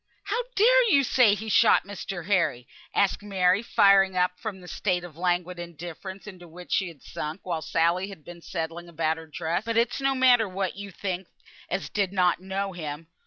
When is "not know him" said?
12.13-13.09